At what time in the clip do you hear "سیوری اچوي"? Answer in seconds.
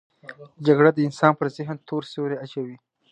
2.11-2.77